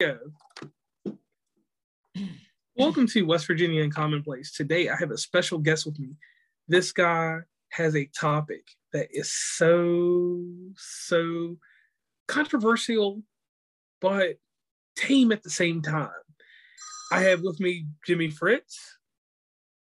[0.00, 0.16] go.
[2.76, 4.52] Welcome to West Virginia and Commonplace.
[4.52, 6.10] Today I have a special guest with me.
[6.68, 7.38] This guy
[7.70, 10.44] has a topic that is so,
[10.76, 11.56] so
[12.28, 13.22] controversial,
[14.00, 14.36] but
[14.94, 16.10] tame at the same time.
[17.10, 18.98] I have with me Jimmy Fritz.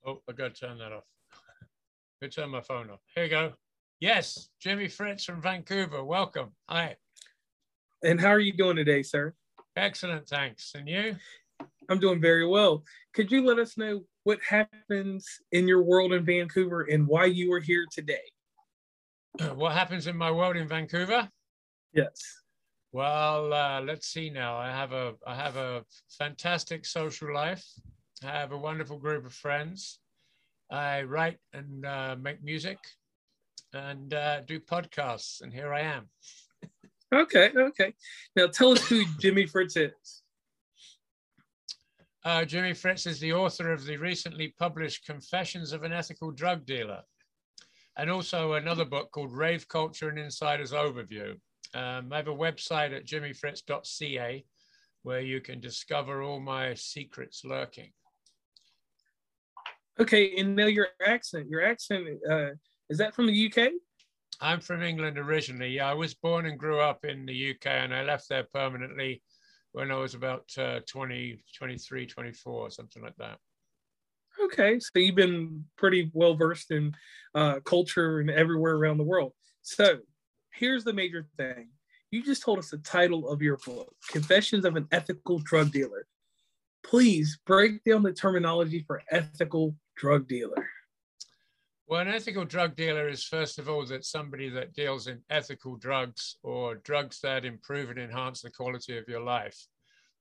[0.06, 1.04] Oh, I got to turn that off.
[2.22, 3.02] Go turn my phone off.
[3.14, 3.54] Here you go.
[4.00, 6.02] Yes, Jimmy Fritz from Vancouver.
[6.02, 6.54] Welcome.
[6.70, 6.96] Hi.
[8.04, 9.34] And how are you doing today, sir?
[9.78, 10.74] Excellent, thanks.
[10.74, 11.16] And you?
[11.88, 12.84] I'm doing very well.
[13.14, 17.54] Could you let us know what happens in your world in Vancouver and why you
[17.54, 18.26] are here today?
[19.54, 21.30] What happens in my world in Vancouver?
[21.94, 22.42] Yes.
[22.92, 24.58] Well, uh, let's see now.
[24.58, 25.86] I have a I have a
[26.18, 27.64] fantastic social life.
[28.24, 30.00] I have a wonderful group of friends.
[30.72, 32.80] I write and uh, make music
[33.74, 36.10] and uh, do podcasts, and here I am.
[37.14, 37.94] Okay, okay.
[38.36, 40.24] Now tell us who Jimmy Fritz is.
[42.26, 46.66] Uh, Jimmy Fritz is the author of the recently published Confessions of an Ethical Drug
[46.66, 47.02] Dealer,
[47.98, 51.38] and also another book called Rave Culture and Insider's Overview.
[51.74, 54.44] Um, I have a website at jimmyfritz.ca
[55.04, 57.92] where you can discover all my secrets lurking.
[60.00, 61.50] Okay, and now your accent.
[61.50, 62.50] Your accent uh,
[62.90, 63.72] is that from the UK?
[64.40, 65.80] I'm from England originally.
[65.80, 69.24] I was born and grew up in the UK, and I left there permanently
[69.72, 73.38] when I was about uh, 20, 23, 24, something like that.
[74.44, 76.94] Okay, so you've been pretty well versed in
[77.34, 79.34] uh, culture and everywhere around the world.
[79.64, 79.98] So
[80.54, 81.70] here's the major thing.
[82.12, 86.06] You just told us the title of your book, Confessions of an Ethical Drug Dealer.
[86.84, 90.70] Please break down the terminology for ethical drug dealer.
[91.90, 95.78] Well, an ethical drug dealer is first of all that somebody that deals in ethical
[95.78, 99.58] drugs or drugs that improve and enhance the quality of your life.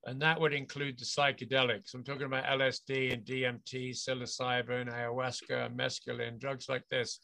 [0.04, 1.92] And that would include the psychedelics.
[1.92, 7.18] I'm talking about LSD and DMT, psilocybin, ayahuasca, mescaline, drugs like this.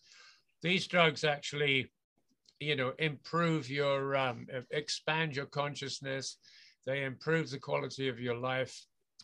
[0.60, 1.92] These drugs actually,
[2.58, 6.38] you know, improve your, um, expand your consciousness.
[6.84, 8.76] They improve the quality of your life.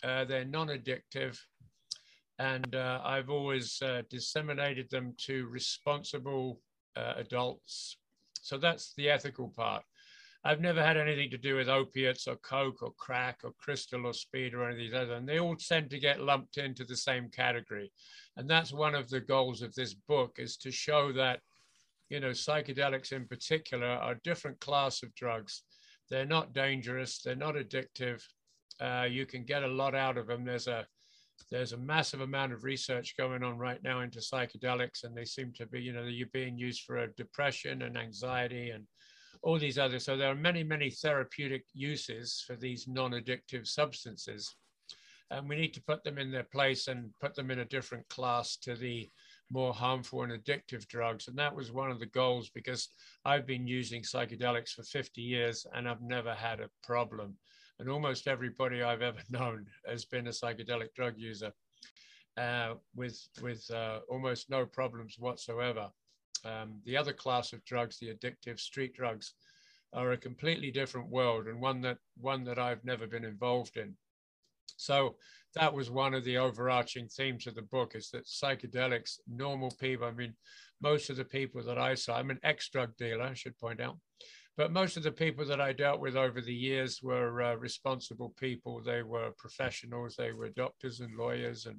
[0.05, 1.37] Uh, they're non-addictive
[2.39, 6.61] and uh, I've always uh, disseminated them to responsible
[6.97, 7.97] uh, adults.
[8.43, 9.83] So that's the ethical part.
[10.45, 14.15] I've never had anything to do with opiates or coke or crack or crystal or
[14.15, 16.97] speed or any of these other, and they all tend to get lumped into the
[16.97, 17.91] same category.
[18.37, 21.41] And that's one of the goals of this book is to show that,
[22.09, 25.65] you know, psychedelics in particular are a different class of drugs.
[26.09, 27.21] They're not dangerous.
[27.21, 28.23] They're not addictive.
[28.81, 30.45] Uh, you can get a lot out of them.
[30.45, 30.87] There's a
[31.51, 35.53] there's a massive amount of research going on right now into psychedelics, and they seem
[35.55, 38.85] to be, you know, you're being used for depression and anxiety and
[39.43, 40.05] all these others.
[40.05, 44.55] So there are many, many therapeutic uses for these non-addictive substances.
[45.31, 48.09] And we need to put them in their place and put them in a different
[48.09, 49.09] class to the
[49.51, 51.29] more harmful and addictive drugs.
[51.29, 52.89] And that was one of the goals because
[53.25, 57.37] I've been using psychedelics for 50 years and I've never had a problem
[57.79, 61.53] and almost everybody I've ever known has been a psychedelic drug user
[62.37, 65.89] uh, with, with uh, almost no problems whatsoever.
[66.45, 69.35] Um, the other class of drugs, the addictive street drugs,
[69.93, 73.95] are a completely different world and one that, one that I've never been involved in.
[74.77, 75.17] So
[75.55, 80.07] that was one of the overarching themes of the book is that psychedelics, normal people,
[80.07, 80.35] I mean,
[80.81, 83.99] most of the people that I saw, I'm an ex-drug dealer, I should point out,
[84.59, 88.35] but most of the people that I dealt with over the years were uh, responsible
[88.37, 88.83] people.
[88.83, 90.17] They were professionals.
[90.17, 91.79] They were doctors and lawyers, and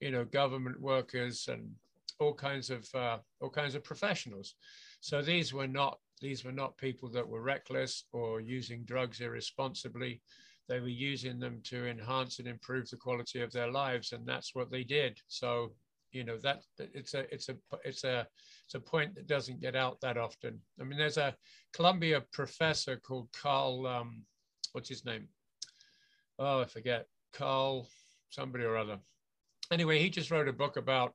[0.00, 1.70] you know, government workers, and
[2.18, 4.54] all kinds of uh, all kinds of professionals.
[5.00, 10.20] So these were not these were not people that were reckless or using drugs irresponsibly.
[10.68, 14.54] They were using them to enhance and improve the quality of their lives, and that's
[14.54, 15.18] what they did.
[15.28, 15.72] So
[16.12, 18.26] you know that it's a it's a it's a
[18.64, 20.60] it's a point that doesn't get out that often.
[20.80, 21.34] I mean, there's a
[21.72, 24.24] Columbia professor called Carl, um,
[24.72, 25.28] what's his name?
[26.38, 27.06] Oh, I forget.
[27.32, 27.88] Carl,
[28.30, 28.98] somebody or other.
[29.72, 31.14] Anyway, he just wrote a book about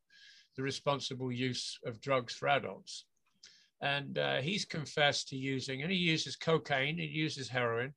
[0.55, 3.05] the responsible use of drugs for adults.
[3.81, 7.93] And uh, he's confessed to using, and he uses cocaine, he uses heroin,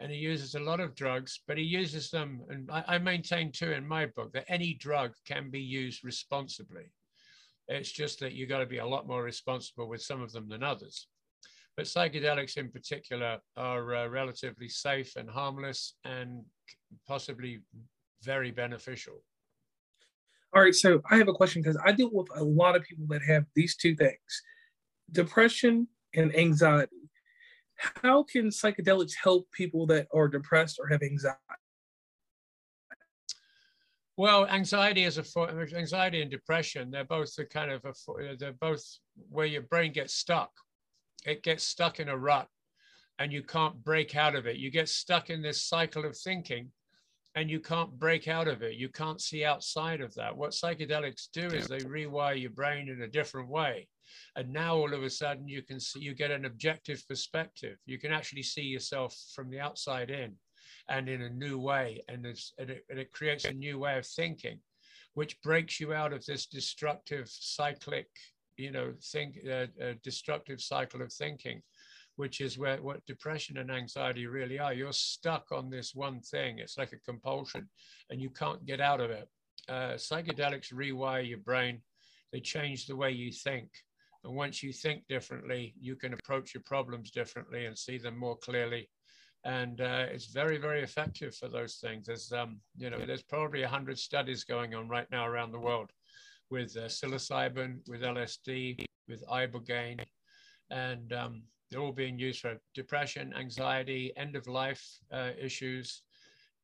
[0.00, 2.40] and he uses a lot of drugs, but he uses them.
[2.48, 6.92] And I, I maintain too in my book that any drug can be used responsibly.
[7.66, 10.48] It's just that you got to be a lot more responsible with some of them
[10.48, 11.08] than others.
[11.76, 16.44] But psychedelics in particular are uh, relatively safe and harmless and
[17.06, 17.60] possibly
[18.22, 19.22] very beneficial.
[20.54, 23.06] All right, so I have a question because I deal with a lot of people
[23.10, 24.42] that have these two things
[25.12, 26.97] depression and anxiety.
[28.02, 31.38] How can psychedelics help people that are depressed or have anxiety?
[34.16, 35.24] Well, anxiety is a
[35.76, 36.90] anxiety and depression.
[36.90, 37.94] They're both the kind of a,
[38.36, 38.84] they're both
[39.30, 40.50] where your brain gets stuck.
[41.24, 42.48] It gets stuck in a rut,
[43.20, 44.56] and you can't break out of it.
[44.56, 46.72] You get stuck in this cycle of thinking,
[47.36, 48.74] and you can't break out of it.
[48.74, 50.36] You can't see outside of that.
[50.36, 53.86] What psychedelics do is they rewire your brain in a different way.
[54.36, 57.76] And now all of a sudden you can see, you get an objective perspective.
[57.86, 60.34] You can actually see yourself from the outside in
[60.88, 62.02] and in a new way.
[62.08, 64.60] And, and, it, and it creates a new way of thinking,
[65.14, 68.08] which breaks you out of this destructive cyclic,
[68.56, 71.62] you know, think, uh, uh, destructive cycle of thinking
[72.18, 74.74] which is where what depression and anxiety really are.
[74.74, 76.58] You're stuck on this one thing.
[76.58, 77.68] It's like a compulsion,
[78.10, 79.28] and you can't get out of it.
[79.68, 81.80] Uh, psychedelics rewire your brain.
[82.32, 83.70] They change the way you think.
[84.24, 88.36] And once you think differently, you can approach your problems differently and see them more
[88.36, 88.88] clearly.
[89.44, 92.06] And uh, it's very, very effective for those things.
[92.06, 95.60] There's, um, you know, there's probably a hundred studies going on right now around the
[95.60, 95.90] world
[96.50, 100.00] with uh, psilocybin, with LSD, with ibogaine,
[100.70, 106.02] and um, they're all being used for depression, anxiety, end of life uh, issues,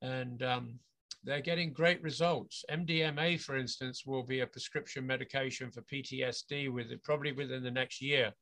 [0.02, 0.78] and um,
[1.24, 2.64] they're getting great results.
[2.70, 8.02] MDMA, for instance, will be a prescription medication for PTSD with probably within the next
[8.02, 8.32] year.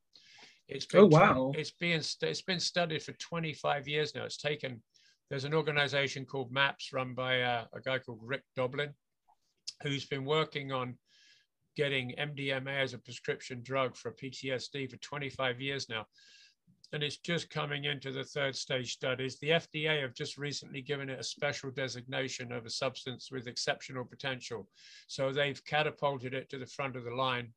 [0.69, 1.53] It's oh, been, oh wow!
[1.55, 4.25] It's been it's been studied for 25 years now.
[4.25, 4.83] It's taken.
[5.31, 8.91] There's an organization called MAPS run by a, a guy called Rick Doblin,
[9.83, 10.99] who's been working on
[11.77, 16.05] getting MDMA as a prescription drug for PTSD for 25 years now
[16.93, 19.39] and it's just coming into the third stage studies.
[19.39, 24.05] The FDA have just recently given it a special designation of a substance with exceptional
[24.05, 24.69] potential.
[25.07, 27.53] So they've catapulted it to the front of the line.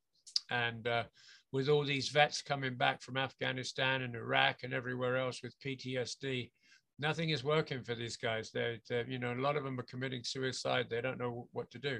[0.49, 1.03] And uh,
[1.51, 6.49] with all these vets coming back from Afghanistan and Iraq and everywhere else with PTSD,
[6.97, 8.51] nothing is working for these guys.
[8.51, 10.87] They're, they're, you know, a lot of them are committing suicide.
[10.89, 11.99] They don't know what to do.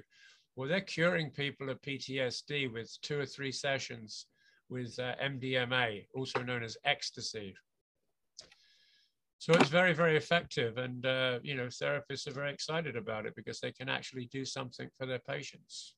[0.56, 4.28] Well, they're curing people of PTSD with two or three sessions
[4.70, 7.56] with uh, MDMA, also known as ecstasy.
[9.38, 10.78] So it's very, very effective.
[10.78, 14.44] And, uh, you know, therapists are very excited about it because they can actually do
[14.46, 15.96] something for their patients.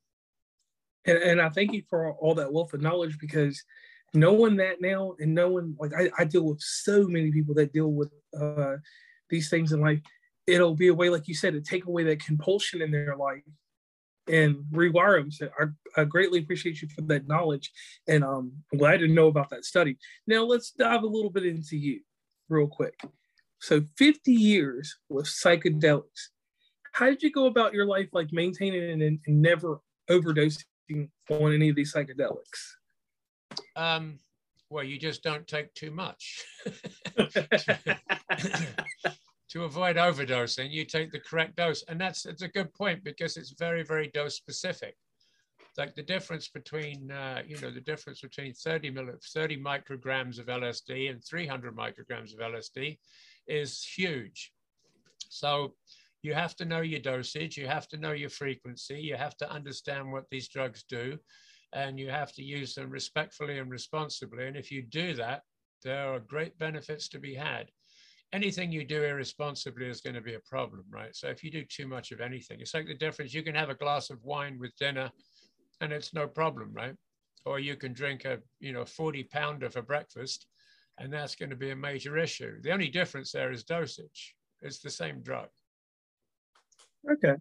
[1.05, 3.63] And, and I thank you for all that wealth of knowledge because
[4.13, 7.91] knowing that now and knowing, like, I, I deal with so many people that deal
[7.91, 8.77] with uh,
[9.29, 10.01] these things in life,
[10.45, 13.43] it'll be a way, like you said, to take away that compulsion in their life
[14.27, 15.31] and rewire them.
[15.31, 17.71] So I, I, greatly appreciate you for that knowledge,
[18.07, 19.97] and um, I'm glad to know about that study.
[20.25, 22.01] Now let's dive a little bit into you,
[22.49, 22.99] real quick.
[23.59, 26.29] So 50 years with psychedelics.
[26.93, 29.79] How did you go about your life, like maintaining and, and never
[30.09, 30.63] overdosing
[31.29, 32.75] on any of these psychedelics?
[33.75, 34.19] Um,
[34.69, 36.43] well, you just don't take too much.
[39.57, 41.83] to avoid overdosing, you take the correct dose.
[41.87, 44.95] And that's it's a good point because it's very, very dose specific.
[45.77, 50.45] Like the difference between, uh, you know, the difference between 30, milli, 30 micrograms of
[50.45, 52.97] LSD and 300 micrograms of LSD
[53.47, 54.53] is huge.
[55.29, 55.73] So
[56.21, 59.51] you have to know your dosage, you have to know your frequency, you have to
[59.51, 61.17] understand what these drugs do,
[61.73, 64.47] and you have to use them respectfully and responsibly.
[64.47, 65.41] And if you do that,
[65.83, 67.69] there are great benefits to be had
[68.33, 71.15] anything you do irresponsibly is going to be a problem, right?
[71.15, 73.33] So if you do too much of anything, it's like the difference.
[73.33, 75.09] You can have a glass of wine with dinner
[75.81, 76.95] and it's no problem, right?
[77.45, 80.47] Or you can drink a, you know, 40 pounder for breakfast
[80.99, 82.61] and that's going to be a major issue.
[82.61, 84.35] The only difference there is dosage.
[84.61, 85.47] It's the same drug.
[87.09, 87.35] Okay.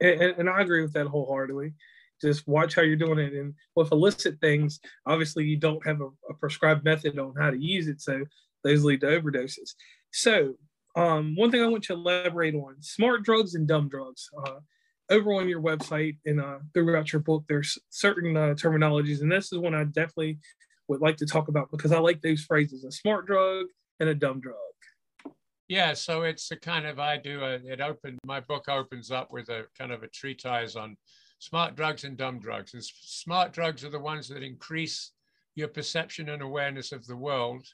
[0.00, 1.74] And, and I agree with that wholeheartedly.
[2.20, 3.32] Just watch how you're doing it.
[3.32, 7.58] And with illicit things, obviously you don't have a, a prescribed method on how to
[7.58, 8.00] use it.
[8.00, 8.24] So
[8.64, 9.74] those lead to overdoses.
[10.12, 10.54] So,
[10.96, 14.28] um, one thing I want to elaborate on smart drugs and dumb drugs.
[14.44, 14.60] Uh,
[15.10, 19.52] over on your website and uh, throughout your book, there's certain uh, terminologies, and this
[19.52, 20.38] is one I definitely
[20.88, 23.66] would like to talk about because I like those phrases a smart drug
[24.00, 24.56] and a dumb drug.
[25.68, 29.32] Yeah, so it's a kind of I do a, it opened my book opens up
[29.32, 30.96] with a kind of a treatise on
[31.38, 32.72] smart drugs and dumb drugs.
[32.74, 35.12] And smart drugs are the ones that increase
[35.54, 37.66] your perception and awareness of the world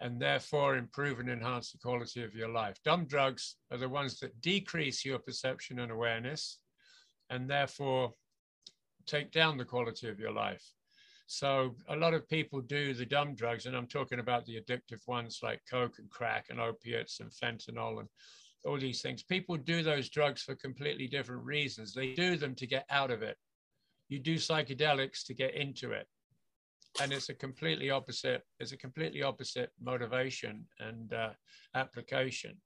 [0.00, 2.76] and therefore improve and enhance the quality of your life.
[2.84, 6.58] Dumb drugs are the ones that decrease your perception and awareness
[7.30, 8.12] and therefore
[9.06, 10.62] take down the quality of your life.
[11.26, 15.00] So a lot of people do the dumb drugs, and I'm talking about the addictive
[15.08, 18.08] ones like coke and crack and opiates and fentanyl and
[18.64, 19.22] all these things.
[19.22, 21.92] People do those drugs for completely different reasons.
[21.92, 23.36] They do them to get out of it.
[24.08, 26.06] You do psychedelics to get into it.
[27.00, 28.42] And it's a completely opposite.
[28.60, 31.30] It's a completely opposite motivation and uh,
[31.74, 32.56] application.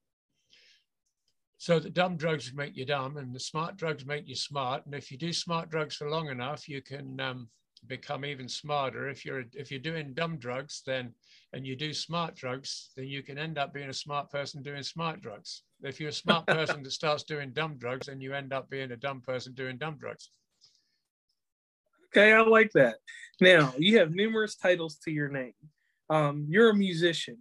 [1.57, 4.85] So the dumb drugs make you dumb, and the smart drugs make you smart.
[4.85, 7.49] And if you do smart drugs for long enough, you can um,
[7.87, 9.09] become even smarter.
[9.09, 11.13] If you're if you're doing dumb drugs, then
[11.53, 14.83] and you do smart drugs, then you can end up being a smart person doing
[14.83, 15.63] smart drugs.
[15.83, 18.91] If you're a smart person that starts doing dumb drugs, then you end up being
[18.91, 20.31] a dumb person doing dumb drugs.
[22.13, 22.95] Okay, I like that.
[23.39, 25.53] Now you have numerous titles to your name.
[26.09, 27.37] Um, you're a musician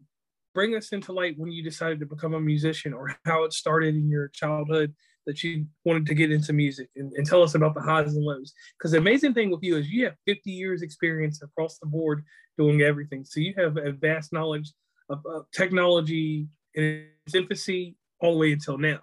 [0.54, 3.94] bring us into light when you decided to become a musician or how it started
[3.94, 4.94] in your childhood
[5.26, 8.24] that you wanted to get into music and, and tell us about the highs and
[8.24, 8.52] lows.
[8.78, 12.24] Because the amazing thing with you is you have 50 years experience across the board
[12.58, 13.24] doing everything.
[13.24, 14.72] So you have a vast knowledge
[15.08, 19.00] of, of technology in its infancy all the way until now.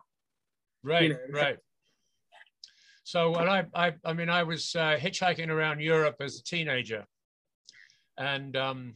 [0.83, 1.57] Right, you know, right.
[3.07, 7.05] So when I, I, I mean, I was uh, hitchhiking around Europe as a teenager,
[8.17, 8.95] and um,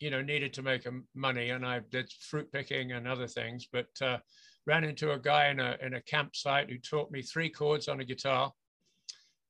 [0.00, 3.68] you know, needed to make money, and I did fruit picking and other things.
[3.72, 4.18] But uh,
[4.66, 8.00] ran into a guy in a in a campsite who taught me three chords on
[8.00, 8.52] a guitar,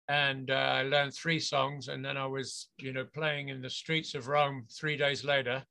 [0.09, 1.89] and uh, I learned three songs.
[1.89, 5.65] And then I was, you know, playing in the streets of Rome three days later,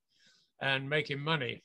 [0.60, 1.62] and making money.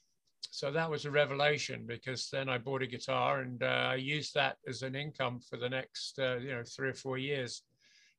[0.51, 4.33] So that was a revelation because then I bought a guitar and uh, I used
[4.33, 7.63] that as an income for the next, uh, you know, three or four years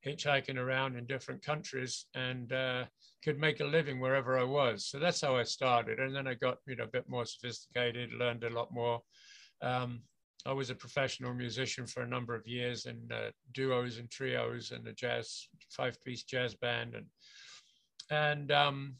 [0.06, 2.84] hitchhiking around in different countries and uh,
[3.24, 4.86] could make a living wherever I was.
[4.86, 5.98] So that's how I started.
[5.98, 9.02] And then I got, you know, a bit more sophisticated, learned a lot more.
[9.60, 10.02] Um,
[10.46, 14.70] I was a professional musician for a number of years in uh, duos and trios
[14.70, 16.94] and a jazz five-piece jazz band.
[16.94, 17.06] And
[18.10, 18.94] and um,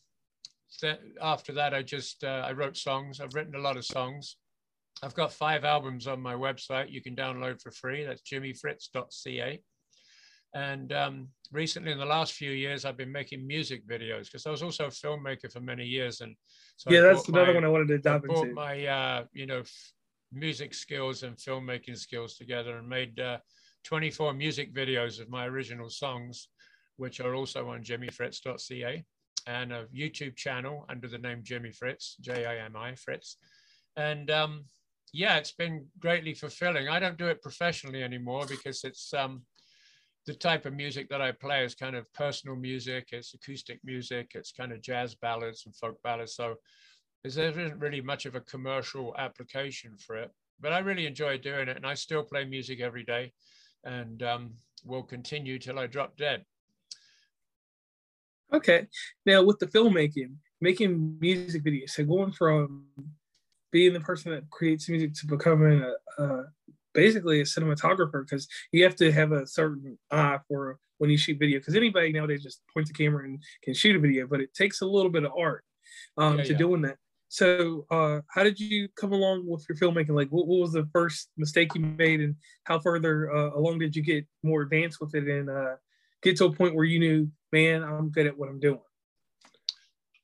[0.81, 3.21] th- after that, I just uh, I wrote songs.
[3.21, 4.37] I've written a lot of songs.
[5.03, 6.91] I've got five albums on my website.
[6.91, 8.05] You can download for free.
[8.05, 9.61] That's jimmyfritz.ca.
[10.55, 14.51] And um, recently, in the last few years, I've been making music videos because I
[14.51, 16.21] was also a filmmaker for many years.
[16.21, 16.35] And
[16.77, 18.55] so yeah, that's another my, one I wanted to dive I brought into.
[18.55, 19.93] my, uh, you know, f-
[20.33, 23.39] music skills and filmmaking skills together and made uh,
[23.85, 26.49] 24 music videos of my original songs,
[26.97, 29.05] which are also on jimmyfritz.ca
[29.49, 33.39] and a YouTube channel under the name Jimmy Fritz, J I M I Fritz.
[33.97, 34.65] And um,
[35.13, 36.89] yeah, it's been greatly fulfilling.
[36.89, 39.43] I don't do it professionally anymore because it's um,
[40.27, 44.33] the type of music that I play is kind of personal music, it's acoustic music,
[44.35, 46.35] it's kind of jazz ballads and folk ballads.
[46.35, 46.57] So
[47.25, 51.69] there isn't really much of a commercial application for it, but I really enjoy doing
[51.69, 51.77] it.
[51.79, 53.33] And I still play music every day
[53.85, 54.51] and um,
[54.85, 56.45] will continue till I drop dead.
[58.53, 58.87] Okay.
[59.27, 62.87] Now, with the filmmaking, making music videos, so going from
[63.71, 66.45] being the person that creates music to becoming a, a
[66.95, 71.39] basically a cinematographer because you have to have a certain eye for when you shoot
[71.39, 74.53] video because anybody nowadays just points a camera and can shoot a video but it
[74.55, 75.65] takes a little bit of art
[76.17, 76.59] um, yeah, to yeah.
[76.59, 76.97] doing that
[77.29, 80.89] so uh, how did you come along with your filmmaking like what, what was the
[80.93, 85.15] first mistake you made and how further uh, along did you get more advanced with
[85.15, 85.77] it and uh,
[86.23, 88.81] get to a point where you knew man i'm good at what i'm doing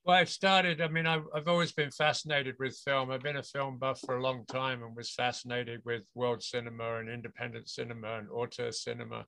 [0.07, 3.11] well, I've started, I mean, I've, I've always been fascinated with film.
[3.11, 6.99] I've been a film buff for a long time and was fascinated with world cinema
[6.99, 9.25] and independent cinema and auteur cinema.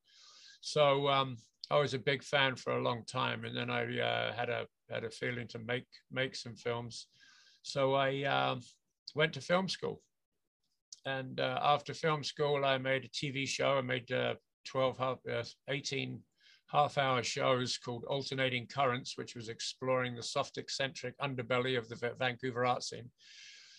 [0.60, 1.38] So um,
[1.70, 3.46] I was a big fan for a long time.
[3.46, 7.06] And then I uh, had a had a feeling to make make some films.
[7.62, 8.56] So I uh,
[9.14, 10.02] went to film school.
[11.06, 13.78] And uh, after film school, I made a TV show.
[13.78, 14.34] I made uh,
[14.66, 15.14] 12, uh,
[15.68, 16.20] 18
[16.66, 22.14] half hour shows called Alternating Currents, which was exploring the soft eccentric underbelly of the
[22.18, 23.10] Vancouver art scene.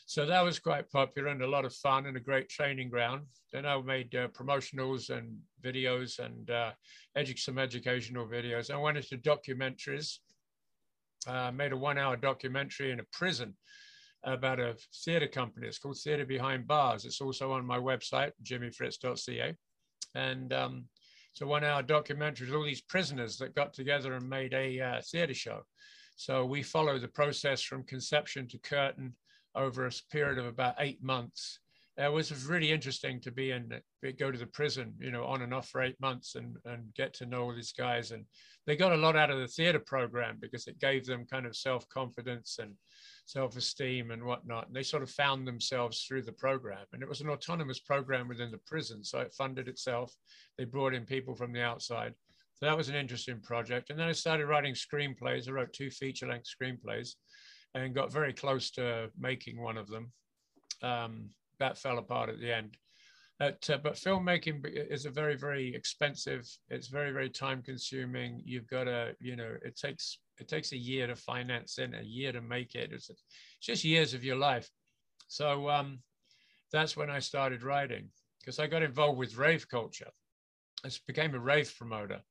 [0.06, 3.26] So that was quite popular and a lot of fun and a great training ground.
[3.52, 6.72] Then I made uh, promotionals and videos and uh,
[7.18, 8.72] edu- some educational videos.
[8.72, 10.20] I went into documentaries,
[11.28, 13.54] uh, made a one hour documentary in a prison
[14.24, 15.68] about a theater company.
[15.68, 17.04] It's called Theater Behind Bars.
[17.04, 19.56] It's also on my website, jimmyfritz.ca.
[20.16, 20.86] And um,
[21.42, 25.02] a one hour documentary with all these prisoners that got together and made a uh,
[25.02, 25.62] theater show.
[26.16, 29.14] So we follow the process from conception to curtain
[29.56, 31.60] over a period of about eight months.
[32.00, 33.72] It was really interesting to be in,
[34.20, 37.12] go to the prison, you know, on and off for eight months and, and get
[37.16, 38.12] to know all these guys.
[38.12, 38.26] And
[38.68, 41.56] they got a lot out of the theater program because it gave them kind of
[41.56, 42.74] self confidence and
[43.26, 44.68] self-esteem and whatnot.
[44.68, 46.86] And they sort of found themselves through the program.
[46.94, 49.04] And it was an autonomous program within the prison.
[49.04, 50.14] So it funded itself.
[50.58, 52.14] They brought in people from the outside.
[52.60, 53.90] So that was an interesting project.
[53.90, 55.48] And then I started writing screenplays.
[55.48, 57.16] I wrote two feature-length screenplays
[57.74, 60.12] and got very close to making one of them.
[60.82, 62.78] Um, that fell apart at the end.
[63.40, 66.48] At, uh, but filmmaking is a very, very expensive.
[66.70, 68.42] It's very, very time consuming.
[68.44, 72.04] You've got to, you know, it takes it takes a year to finance it, a
[72.04, 72.92] year to make it.
[72.92, 73.24] It's, it's
[73.62, 74.70] just years of your life.
[75.28, 76.00] So um,
[76.72, 78.10] that's when I started writing
[78.40, 80.10] because I got involved with rave culture.
[80.86, 82.22] I became a rave promoter.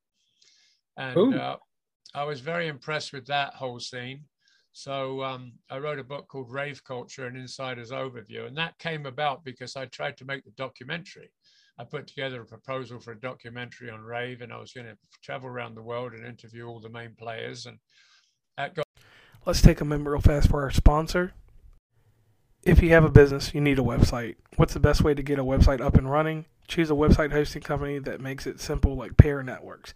[0.97, 1.57] And uh,
[2.15, 4.25] I was very impressed with that whole scene.
[4.77, 8.47] So um, I wrote a book called Rave Culture An Insider's Overview.
[8.47, 11.31] And that came about because I tried to make the documentary.
[11.79, 14.99] I put together a proposal for a documentary on rave, and I was going to
[15.23, 17.65] travel around the world and interview all the main players.
[17.65, 17.79] And
[18.59, 18.85] that got.
[19.47, 21.33] Let's take a minute real fast for our sponsor.
[22.63, 24.37] If you have a business, you need a website.
[24.57, 26.45] What's the best way to get a website up and running?
[26.69, 29.95] Choose a website hosting company that makes it simple, like Pair Networks.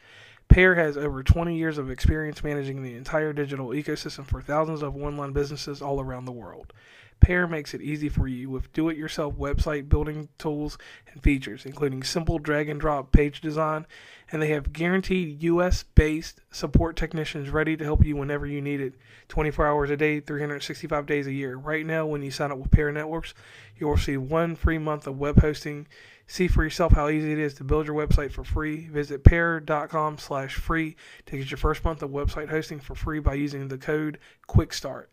[0.50, 4.96] Pair has over 20 years of experience managing the entire digital ecosystem for thousands of
[4.96, 6.72] online businesses all around the world.
[7.20, 10.76] Pair makes it easy for you with do it yourself website building tools
[11.12, 13.86] and features, including simple drag and drop page design,
[14.32, 18.80] and they have guaranteed US based support technicians ready to help you whenever you need
[18.80, 18.94] it
[19.28, 21.56] 24 hours a day, 365 days a year.
[21.56, 23.34] Right now, when you sign up with Pair Networks,
[23.78, 25.86] you'll receive one free month of web hosting.
[26.30, 28.86] See for yourself how easy it is to build your website for free.
[28.86, 30.94] Visit pair.com slash free
[31.26, 34.16] to get your first month of website hosting for free by using the code
[34.48, 35.06] QUICKSTART.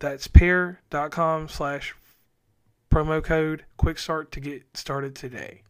[0.00, 1.94] That's pair.com slash
[2.92, 5.62] promo code QUICKSTART to get started today.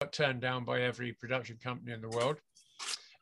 [0.00, 2.38] Got turned down by every production company in the world.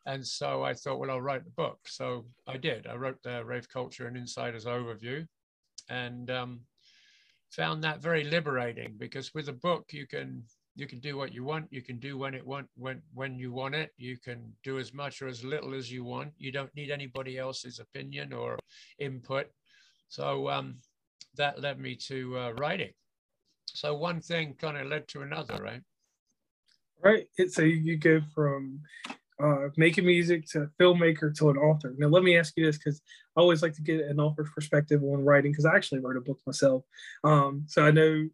[0.05, 1.79] And so I thought, well, I'll write the book.
[1.87, 2.87] So I did.
[2.87, 5.27] I wrote the Rave Culture and Insider's Overview
[5.89, 6.61] and um,
[7.49, 11.43] found that very liberating because with a book, you can you can do what you
[11.43, 14.79] want you can do when it want when when you want it you can do
[14.79, 18.57] as much or as little as you want you don't need anybody else's opinion or
[18.99, 19.47] input
[20.11, 20.75] so um,
[21.37, 22.91] that led me to uh, writing.
[23.65, 25.81] So one thing kind of led to another, right?
[27.01, 27.27] Right.
[27.49, 28.81] So you go from
[29.41, 31.95] uh, making music to filmmaker to an author.
[31.97, 33.01] Now, let me ask you this because
[33.37, 36.21] I always like to get an author's perspective on writing because I actually wrote a
[36.21, 36.83] book myself.
[37.23, 38.27] Um, so I know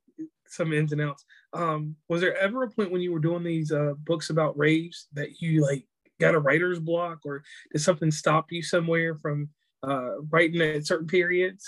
[0.49, 1.25] some ins and outs.
[1.53, 5.07] Um, was there ever a point when you were doing these uh, books about raves
[5.13, 5.85] that you like
[6.19, 9.49] got a writer's block or did something stop you somewhere from
[9.83, 11.65] uh, writing at certain periods?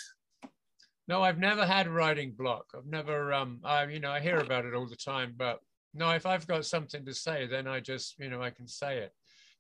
[1.08, 2.66] No, I've never had a writing block.
[2.76, 5.60] I've never, um, I, you know, I hear about it all the time, but
[5.94, 9.00] no, if I've got something to say, then I just, you know, I can say
[9.00, 9.12] it.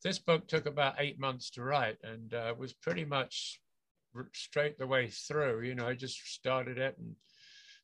[0.03, 3.59] This book took about eight months to write and uh, was pretty much
[4.33, 5.61] straight the way through.
[5.61, 7.15] You know, I just started it and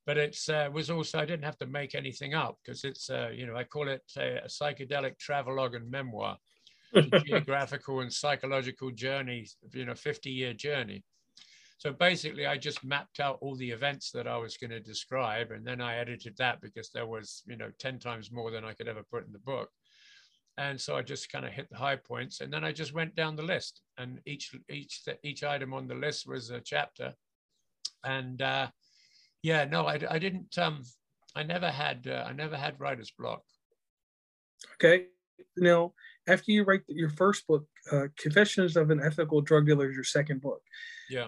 [0.05, 3.29] but it's uh, was also I didn't have to make anything up because it's uh,
[3.33, 6.37] you know I call it a, a psychedelic travelogue and memoir
[7.25, 11.03] geographical and psychological journey, you know, 50 year journey.
[11.77, 15.51] So basically, I just mapped out all the events that I was going to describe,
[15.51, 18.73] and then I edited that because there was, you know, 10 times more than I
[18.73, 19.69] could ever put in the book.
[20.57, 23.13] And so I just kind of hit the high points, and then I just went
[23.13, 27.13] down the list, and each each each item on the list was a chapter.
[28.05, 28.67] And uh,
[29.45, 30.57] yeah, no, I, I didn't.
[30.57, 30.81] Um,
[31.35, 33.43] I never had uh, I never had writer's block.
[34.75, 35.05] Okay,
[35.55, 35.93] now
[36.27, 40.03] after you write your first book, uh, Confessions of an Ethical Drug Dealer is your
[40.03, 40.61] second book.
[41.11, 41.27] Yeah.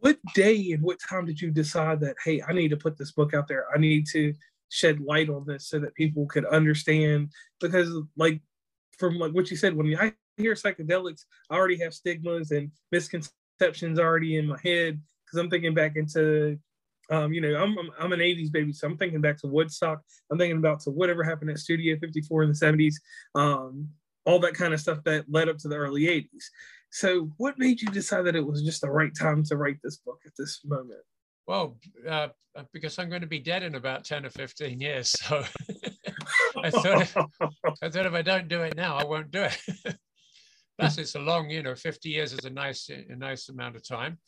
[0.00, 3.12] What day and what time did you decide that, hey, I need to put this
[3.12, 3.64] book out there?
[3.74, 4.34] I need to
[4.68, 7.30] shed light on this so that people could understand?
[7.58, 8.42] Because, like,
[8.98, 13.98] from like what you said, when I hear psychedelics, I already have stigmas and misconceptions
[13.98, 16.58] already in my head because I'm thinking back into
[17.10, 20.00] um, you know, I'm, I'm, I'm an 80s baby, so I'm thinking back to Woodstock.
[20.30, 22.94] I'm thinking about to whatever happened at Studio 54 in the 70s,
[23.34, 23.88] um,
[24.26, 26.44] all that kind of stuff that led up to the early 80s.
[26.90, 29.96] So, what made you decide that it was just the right time to write this
[29.98, 31.00] book at this moment?
[31.46, 31.76] Well,
[32.08, 32.28] uh,
[32.72, 35.10] because I'm going to be dead in about 10 or 15 years.
[35.10, 35.42] So
[36.62, 39.58] I, thought if, I thought if I don't do it now, I won't do it.
[40.78, 43.86] Plus, it's a long, you know, 50 years is a nice, a nice amount of
[43.86, 44.18] time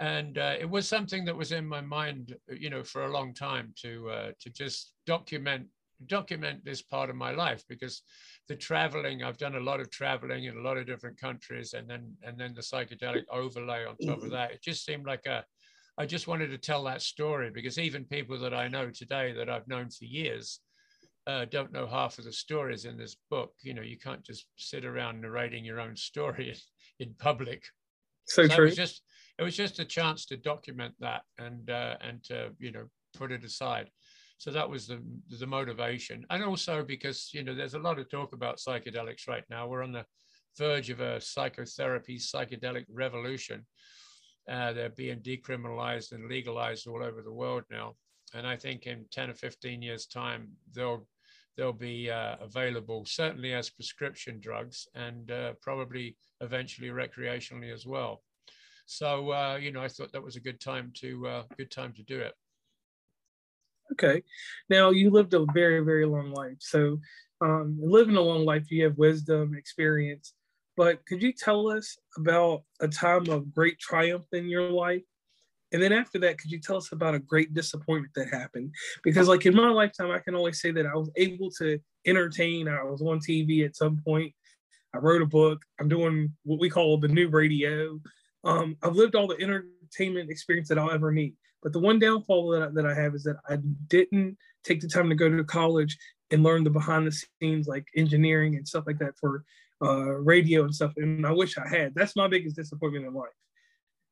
[0.00, 3.34] and uh, it was something that was in my mind, you know, for a long
[3.34, 5.66] time to uh, to just document
[6.06, 8.02] document this part of my life because
[8.48, 11.88] the traveling I've done a lot of traveling in a lot of different countries and
[11.88, 14.52] then and then the psychedelic overlay on top of that.
[14.52, 15.44] It just seemed like a
[15.98, 19.50] I just wanted to tell that story because even people that I know today that
[19.50, 20.60] I've known for years
[21.26, 23.52] uh, don't know half of the stories in this book.
[23.62, 26.56] You know you can't just sit around narrating your own story
[26.98, 27.62] in, in public
[28.24, 28.64] so, so true.
[28.64, 29.02] It was just
[29.38, 33.32] it was just a chance to document that and uh, and to you know put
[33.32, 33.90] it aside.
[34.38, 35.00] So that was the
[35.38, 39.44] the motivation, and also because you know there's a lot of talk about psychedelics right
[39.50, 39.66] now.
[39.66, 40.04] We're on the
[40.58, 43.64] verge of a psychotherapy psychedelic revolution.
[44.50, 47.94] Uh, they're being decriminalized and legalized all over the world now,
[48.34, 51.06] and I think in 10 or 15 years' time they'll
[51.56, 58.22] they'll be uh, available certainly as prescription drugs and uh, probably eventually recreationally as well.
[58.86, 61.92] So uh, you know, I thought that was a good time to uh, good time
[61.94, 62.34] to do it.
[63.92, 64.22] Okay,
[64.70, 66.56] now you lived a very very long life.
[66.60, 66.98] So
[67.40, 70.34] um, living a long life, you have wisdom, experience.
[70.76, 75.02] But could you tell us about a time of great triumph in your life?
[75.72, 78.74] And then after that, could you tell us about a great disappointment that happened?
[79.02, 82.68] Because, like in my lifetime, I can always say that I was able to entertain.
[82.68, 84.32] I was on TV at some point.
[84.94, 85.62] I wrote a book.
[85.80, 87.98] I'm doing what we call the new radio.
[88.44, 91.34] Um, I've lived all the entertainment experience that I'll ever need.
[91.62, 93.56] But the one downfall that I, that I have is that I
[93.88, 95.96] didn't take the time to go to college
[96.30, 99.44] and learn the behind the scenes, like engineering and stuff like that for
[99.82, 100.92] uh, radio and stuff.
[100.96, 101.94] And I wish I had.
[101.94, 103.28] That's my biggest disappointment in life.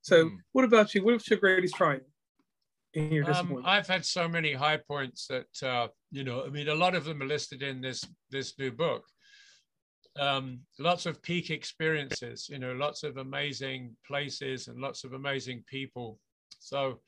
[0.02, 0.36] So, mm.
[0.52, 1.04] what about you?
[1.04, 2.02] What's your greatest triumph?
[2.94, 6.44] In your um, I've had so many high points that uh, you know.
[6.44, 9.04] I mean, a lot of them are listed in this this new book.
[10.18, 15.62] Um, lots of peak experiences, you know, lots of amazing places and lots of amazing
[15.68, 16.18] people.
[16.58, 16.98] So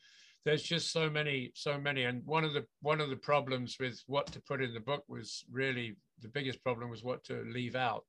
[0.44, 2.04] there's just so many, so many.
[2.04, 5.02] And one of the one of the problems with what to put in the book
[5.08, 8.04] was really the biggest problem was what to leave out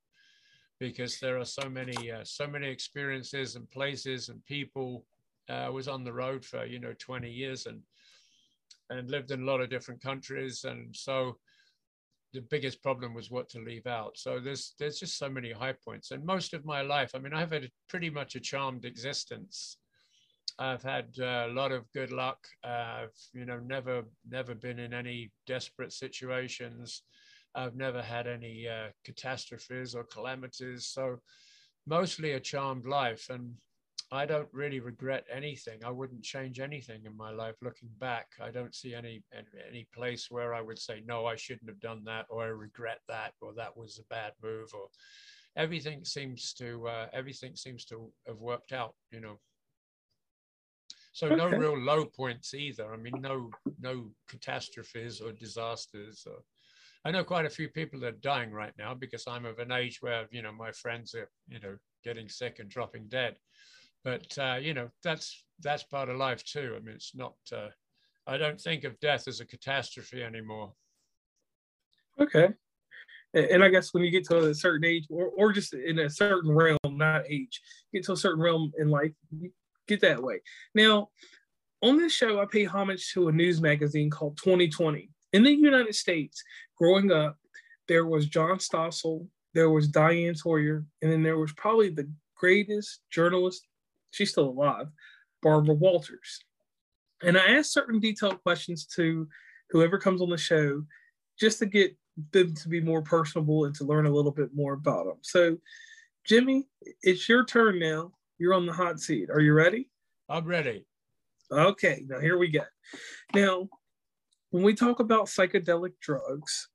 [0.83, 5.05] because there are so many uh, so many experiences and places and people.
[5.49, 7.81] Uh, I was on the road for you know 20 years and
[8.89, 11.37] and lived in a lot of different countries, and so
[12.33, 14.17] the biggest problem was what to leave out.
[14.17, 17.33] So there's there's just so many high points, and most of my life, I mean,
[17.33, 19.77] I've had pretty much a charmed existence.
[20.59, 22.39] I've had uh, a lot of good luck.
[22.63, 27.03] I've you know never never been in any desperate situations.
[27.55, 30.87] I've never had any uh, catastrophes or calamities.
[30.87, 31.19] So
[31.85, 33.27] mostly a charmed life.
[33.29, 33.55] And
[34.11, 35.83] I don't really regret anything.
[35.83, 38.27] I wouldn't change anything in my life looking back.
[38.39, 39.23] I don't see any,
[39.69, 42.99] any place where I would say, no, I shouldn't have done that, or I regret
[43.07, 44.87] that, or that was a bad move, or
[45.55, 49.39] everything seems to, uh, everything seems to have worked out, you know.
[51.13, 51.35] So okay.
[51.35, 52.91] no real low points either.
[52.93, 56.37] I mean, no, no catastrophes or disasters or,
[57.05, 59.71] I know quite a few people that are dying right now because I'm of an
[59.71, 63.35] age where, you know, my friends are, you know, getting sick and dropping dead.
[64.05, 66.75] But, uh, you know, that's, that's part of life too.
[66.75, 67.69] I mean, it's not, uh,
[68.25, 70.73] I don't think of death as a catastrophe anymore.
[72.19, 72.49] Okay.
[73.33, 76.09] And I guess when you get to a certain age or, or just in a
[76.09, 77.61] certain realm, not age,
[77.91, 79.11] get to a certain realm in life,
[79.87, 80.41] get that way.
[80.75, 81.09] Now,
[81.81, 85.95] on this show, I pay homage to a news magazine called 2020 in the United
[85.95, 86.41] States,
[86.77, 87.37] growing up,
[87.87, 93.01] there was John Stossel, there was Diane Sawyer, and then there was probably the greatest
[93.11, 93.67] journalist,
[94.11, 94.87] she's still alive,
[95.41, 96.39] Barbara Walters.
[97.21, 99.27] And I asked certain detailed questions to
[99.69, 100.83] whoever comes on the show
[101.39, 101.95] just to get
[102.31, 105.17] them to be more personable and to learn a little bit more about them.
[105.21, 105.57] So,
[106.25, 106.67] Jimmy,
[107.01, 108.11] it's your turn now.
[108.37, 109.29] You're on the hot seat.
[109.29, 109.89] Are you ready?
[110.29, 110.85] I'm ready.
[111.51, 112.63] Okay, now here we go.
[113.33, 113.69] Now,
[114.53, 116.69] when we talk about psychedelic drugs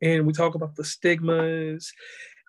[0.00, 1.92] and we talk about the stigmas,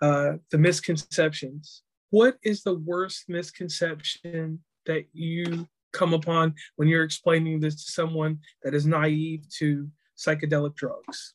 [0.04, 7.60] uh, the misconceptions, what is the worst misconception that you come upon when you're explaining
[7.60, 11.34] this to someone that is naive to psychedelic drugs?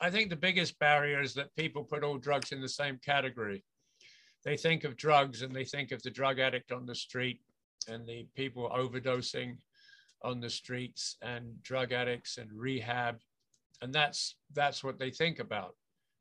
[0.00, 3.62] I think the biggest barrier is that people put all drugs in the same category.
[4.46, 7.42] They think of drugs and they think of the drug addict on the street
[7.86, 9.58] and the people overdosing
[10.22, 13.18] on the streets and drug addicts and rehab.
[13.82, 15.74] And that's, that's what they think about.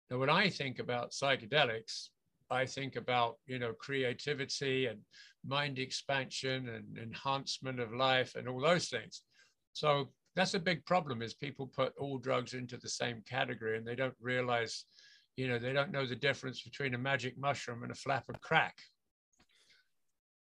[0.09, 2.09] Now, when I think about psychedelics,
[2.49, 4.99] I think about, you know, creativity and
[5.45, 9.21] mind expansion and enhancement of life and all those things.
[9.73, 13.85] So that's a big problem is people put all drugs into the same category and
[13.85, 14.85] they don't realize,
[15.35, 18.41] you know, they don't know the difference between a magic mushroom and a flap of
[18.41, 18.75] crack.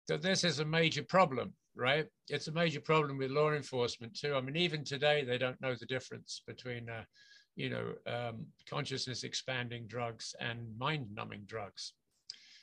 [0.07, 2.07] So this is a major problem right?
[2.29, 4.35] It's a major problem with law enforcement too.
[4.35, 7.03] I mean, even today, they don't know the difference between, uh,
[7.55, 11.93] you know, um, consciousness expanding drugs and mind numbing drugs.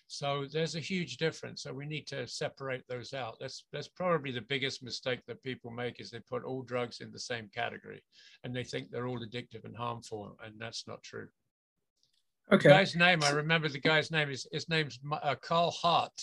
[0.07, 1.63] So there's a huge difference.
[1.63, 3.37] So we need to separate those out.
[3.41, 7.11] That's that's probably the biggest mistake that people make is they put all drugs in
[7.11, 8.03] the same category,
[8.43, 11.29] and they think they're all addictive and harmful, and that's not true.
[12.53, 12.69] Okay.
[12.69, 16.21] The guy's name, I remember the guy's name is his name's uh, Carl Hart.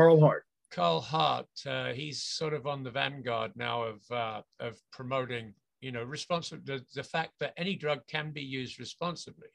[0.00, 0.44] Carl Hart.
[0.70, 5.92] Carl Hart, uh, he's sort of on the vanguard now of uh, of promoting, you
[5.92, 9.48] know, responsible the, the fact that any drug can be used responsibly,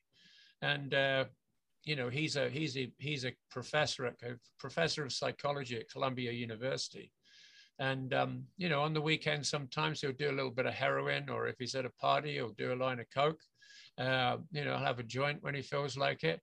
[0.61, 1.25] and uh,
[1.83, 5.89] you know he's a he's a he's a professor at, a professor of psychology at
[5.89, 7.11] Columbia University,
[7.79, 11.27] and um, you know on the weekend sometimes he'll do a little bit of heroin,
[11.27, 13.41] or if he's at a party, he'll do a line of coke.
[13.97, 16.39] Uh, you know, he'll have a joint when he feels like it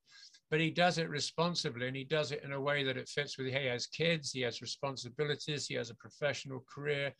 [0.52, 3.38] but he does it responsibly and he does it in a way that it fits
[3.38, 7.10] with he has kids he has responsibilities he has a professional career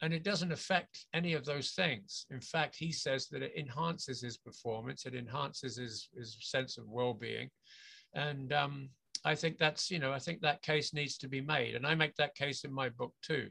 [0.00, 2.24] and it doesn't affect any of those things.
[2.30, 6.88] In fact he says that it enhances his performance it enhances his, his sense of
[6.88, 7.50] well-being.
[8.14, 8.88] And um,
[9.22, 11.94] i think that's you know i think that case needs to be made and i
[11.94, 13.48] make that case in my book too.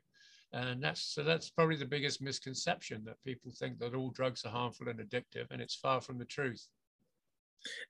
[0.52, 4.58] And that's so that's probably the biggest misconception that people think that all drugs are
[4.60, 6.66] harmful and addictive and it's far from the truth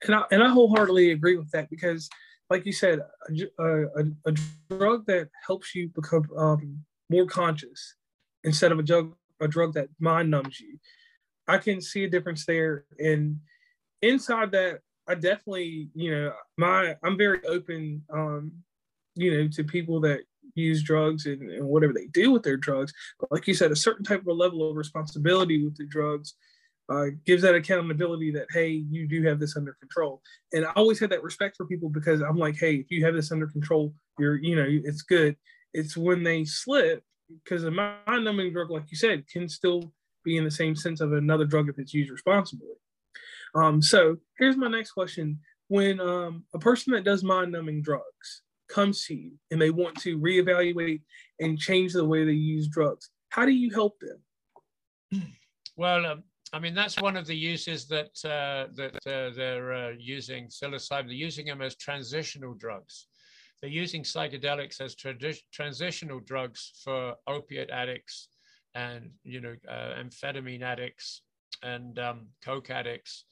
[0.03, 2.09] and I, and I wholeheartedly agree with that because,
[2.49, 2.99] like you said,
[3.59, 4.33] a, a, a
[4.69, 7.95] drug that helps you become um, more conscious
[8.43, 10.79] instead of a drug a drug that mind numbs you,
[11.47, 12.85] I can see a difference there.
[12.99, 13.39] And
[14.01, 18.51] inside that, I definitely, you know, my I'm very open, um,
[19.15, 20.21] you know, to people that
[20.55, 22.93] use drugs and, and whatever they do with their drugs.
[23.19, 26.33] But like you said, a certain type of level of responsibility with the drugs
[26.89, 30.21] uh, gives that accountability that hey you do have this under control.
[30.53, 33.13] And i always had that respect for people because i'm like hey if you have
[33.13, 35.35] this under control you're you know it's good.
[35.73, 37.03] It's when they slip
[37.43, 41.01] because a mind numbing drug like you said can still be in the same sense
[41.01, 42.67] of another drug if it's used responsibly.
[43.55, 45.39] Um, so here's my next question.
[45.67, 49.95] When um, a person that does mind numbing drugs comes to you and they want
[50.01, 51.01] to reevaluate
[51.39, 55.23] and change the way they use drugs how do you help them?
[55.75, 59.91] Well um, I mean, that's one of the uses that uh, that uh, they're uh,
[59.97, 61.07] using psilocybin.
[61.07, 63.07] They're using them as transitional drugs.
[63.61, 64.95] They're using psychedelics as
[65.51, 68.29] transitional drugs for opiate addicts
[68.75, 71.23] and you know uh, amphetamine addicts
[71.63, 73.25] and um, coke addicts,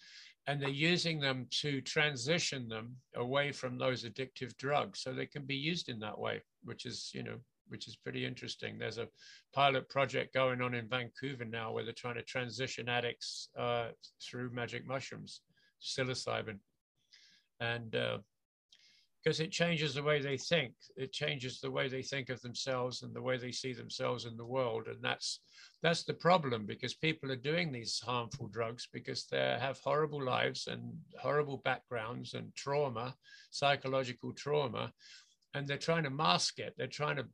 [0.48, 5.46] and they're using them to transition them away from those addictive drugs, so they can
[5.46, 8.78] be used in that way, which is you know which is pretty interesting.
[8.78, 9.08] There's a
[9.54, 13.88] pilot project going on in Vancouver now where they're trying to transition addicts uh,
[14.22, 15.42] through magic mushrooms,
[15.82, 16.60] psilocybin.
[17.60, 22.30] And because uh, it changes the way they think, it changes the way they think
[22.30, 24.88] of themselves and the way they see themselves in the world.
[24.88, 25.40] And that's
[25.82, 30.68] that's the problem because people are doing these harmful drugs because they have horrible lives
[30.68, 30.82] and
[31.20, 33.16] horrible backgrounds and trauma,
[33.52, 34.92] psychological trauma,
[35.56, 36.76] and they're trying to mask it.
[36.78, 37.26] They're trying to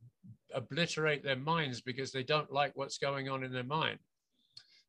[0.54, 3.98] obliterate their minds because they don't like what's going on in their mind.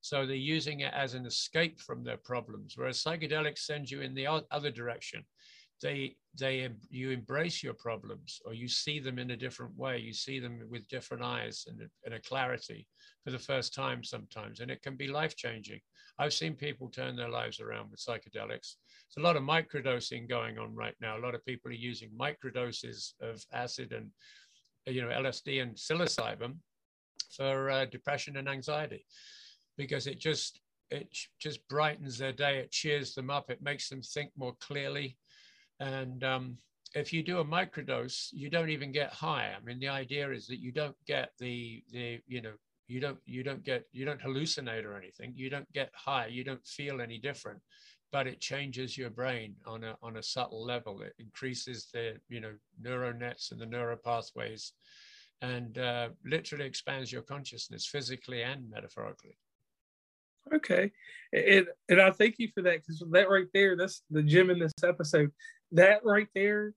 [0.02, 4.14] So they're using it as an escape from their problems, whereas psychedelics send you in
[4.14, 5.26] the other direction.
[5.84, 10.00] They, they, you embrace your problems or you see them in a different way.
[10.00, 12.88] You see them with different eyes and, and a clarity
[13.24, 15.82] for the first time sometimes, and it can be life changing.
[16.18, 18.76] I've seen people turn their lives around with psychedelics.
[19.16, 21.18] There's a lot of microdosing going on right now.
[21.18, 24.10] A lot of people are using microdoses of acid and
[24.86, 26.56] you know LSD and psilocybin
[27.36, 29.06] for uh, depression and anxiety
[29.78, 31.08] because it just it
[31.40, 32.60] just brightens their day.
[32.60, 33.50] It cheers them up.
[33.50, 35.18] It makes them think more clearly.
[35.84, 36.58] And um,
[36.96, 39.52] if you do a microdose, you don't even get high.
[39.56, 42.54] I mean, the idea is that you don't get the the you know
[42.88, 45.34] you don't you don't get you don't hallucinate or anything.
[45.36, 46.28] You don't get high.
[46.28, 47.60] You don't feel any different
[48.14, 51.02] but it changes your brain on a on a subtle level.
[51.02, 54.74] It increases the you know neural nets and the neural pathways
[55.42, 59.38] and uh, literally expands your consciousness physically and metaphorically.
[60.54, 60.92] Okay.
[61.34, 64.60] And and i thank you for that because that right there that's the gem in
[64.60, 65.32] this episode
[65.74, 66.74] that right there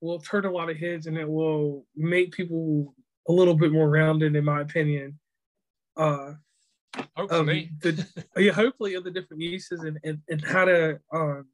[0.00, 2.94] will turn a lot of heads and it will make people
[3.28, 5.18] a little bit more rounded in my opinion
[5.96, 6.32] uh,
[7.16, 11.46] hopefully, um, the, yeah, hopefully of the different uses and, and, and how to um,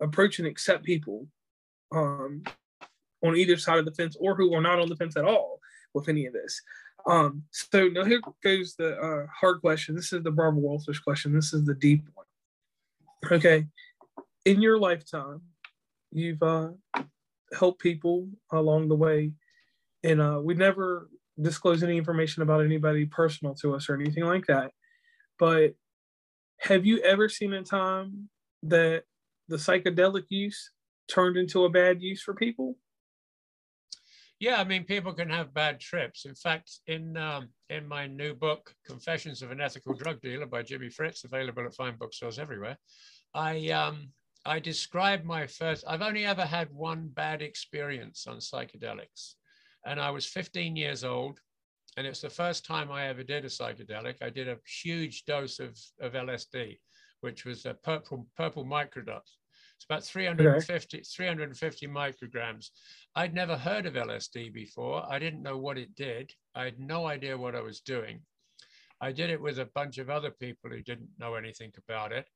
[0.00, 1.26] approach and accept people
[1.92, 2.42] um,
[3.24, 5.60] on either side of the fence or who are not on the fence at all
[5.94, 6.60] with any of this.
[7.06, 9.94] Um, so now here goes the uh, hard question.
[9.94, 11.32] This is the Barbara Walters question.
[11.32, 12.26] This is the deep one.
[13.32, 13.66] Okay,
[14.44, 15.40] in your lifetime,
[16.10, 16.70] you've uh,
[17.52, 19.32] helped people along the way,
[20.02, 21.08] and uh, we never
[21.40, 24.72] disclose any information about anybody personal to us or anything like that.
[25.38, 25.74] But
[26.60, 28.28] have you ever seen a time
[28.64, 29.04] that
[29.48, 30.72] the psychedelic use
[31.08, 32.76] turned into a bad use for people?
[34.40, 36.24] Yeah, I mean, people can have bad trips.
[36.24, 40.62] In fact, in um, in my new book, Confessions of an Ethical Drug Dealer by
[40.62, 42.78] Jimmy Fritz, available at fine bookstores everywhere,
[43.34, 44.10] I um,
[44.48, 45.84] I describe my first.
[45.86, 49.34] I've only ever had one bad experience on psychedelics,
[49.84, 51.38] and I was 15 years old.
[51.98, 54.22] And it's the first time I ever did a psychedelic.
[54.22, 56.78] I did a huge dose of, of LSD,
[57.20, 59.26] which was a purple, purple microdot.
[59.76, 61.04] It's about 350, okay.
[61.04, 62.68] 350 micrograms.
[63.16, 65.04] I'd never heard of LSD before.
[65.10, 66.32] I didn't know what it did.
[66.54, 68.20] I had no idea what I was doing.
[69.00, 72.28] I did it with a bunch of other people who didn't know anything about it.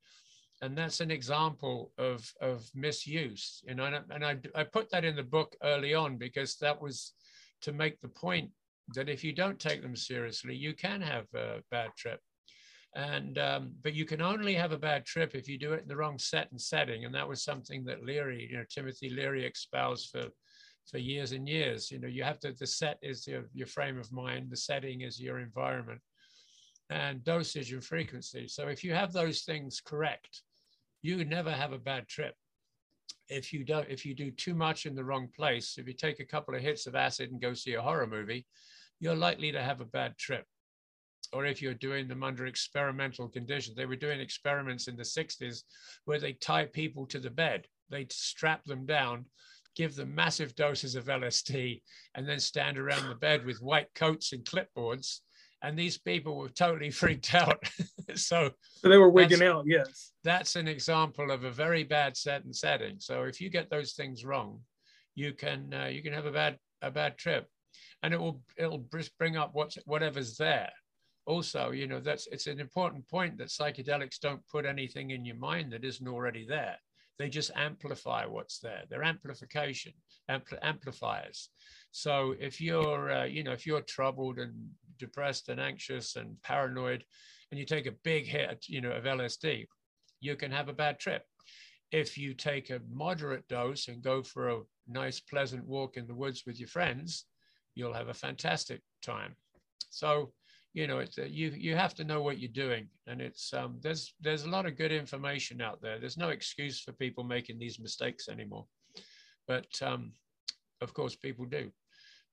[0.63, 3.63] And that's an example of of misuse.
[3.67, 6.57] You know, and, I, and I, I put that in the book early on because
[6.57, 7.13] that was
[7.63, 8.51] to make the point
[8.95, 12.21] that if you don't take them seriously, you can have a bad trip.
[12.95, 15.89] And um, but you can only have a bad trip if you do it in
[15.89, 17.05] the wrong set and setting.
[17.05, 20.27] And that was something that Leary, you know, Timothy Leary espoused for
[20.91, 21.91] for years and years.
[21.91, 25.01] You know, you have to the set is your, your frame of mind, the setting
[25.01, 26.01] is your environment,
[26.91, 28.47] and dosage and frequency.
[28.47, 30.43] So if you have those things correct,
[31.03, 32.35] you never have a bad trip.
[33.29, 36.21] If you don't, if you do too much in the wrong place, if you take
[36.21, 38.47] a couple of hits of acid and go see a horror movie,
[39.01, 40.47] you're likely to have a bad trip.
[41.33, 45.63] Or if you're doing them under experimental conditions, they were doing experiments in the 60s
[46.05, 49.25] where they tie people to the bed, they'd strap them down,
[49.75, 51.81] give them massive doses of LSD,
[52.15, 55.21] and then stand around the bed with white coats and clipboards
[55.63, 57.63] and these people were totally freaked out.
[58.15, 59.65] so, so they were wigging out.
[59.67, 62.97] Yes, that's an example of a very bad set and setting.
[62.99, 64.61] So if you get those things wrong,
[65.15, 67.47] you can uh, you can have a bad a bad trip,
[68.03, 68.87] and it will it'll
[69.19, 70.71] bring up what's whatever's there.
[71.27, 75.37] Also, you know that's it's an important point that psychedelics don't put anything in your
[75.37, 76.77] mind that isn't already there.
[77.19, 78.83] They just amplify what's there.
[78.89, 79.93] They're amplification,
[80.31, 81.51] ampl- amplifiers.
[81.93, 84.55] So if you're, uh, you know, if you're troubled and
[84.99, 87.05] depressed and anxious and paranoid,
[87.51, 89.67] and you take a big hit, you know, of LSD,
[90.21, 91.25] you can have a bad trip.
[91.91, 96.15] If you take a moderate dose and go for a nice, pleasant walk in the
[96.15, 97.27] woods with your friends,
[97.75, 99.37] you'll have a fantastic time.
[99.91, 100.33] So,
[100.73, 103.79] you know, it's, uh, you you have to know what you're doing, and it's um,
[103.83, 105.99] there's there's a lot of good information out there.
[105.99, 108.65] There's no excuse for people making these mistakes anymore,
[109.47, 110.13] but um,
[110.81, 111.71] of course, people do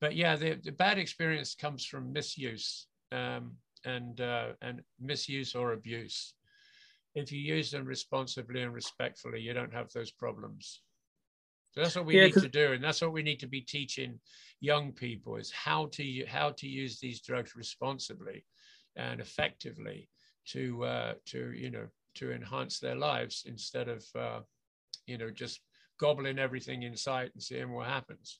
[0.01, 3.51] but yeah, the, the bad experience comes from misuse um,
[3.85, 6.33] and uh, and misuse or abuse.
[7.15, 10.81] If you use them responsibly and respectfully, you don't have those problems.
[11.71, 13.61] So that's what we yeah, need to do, and that's what we need to be
[13.61, 14.19] teaching
[14.61, 18.45] young people: is how to how to use these drugs responsibly
[18.95, 20.09] and effectively
[20.47, 24.39] to uh, to you know to enhance their lives instead of uh,
[25.07, 25.61] you know just
[25.99, 28.39] gobbling everything in sight and seeing what happens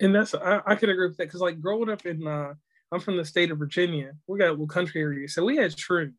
[0.00, 2.54] and that's I, I could agree with that because like growing up in uh
[2.92, 4.12] I'm from the state of Virginia.
[4.26, 6.12] We got a little country area, so we had shrooms,